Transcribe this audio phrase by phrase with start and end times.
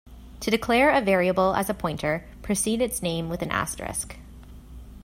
[0.39, 4.17] To declare a variable as a pointer, precede its name with an asterisk.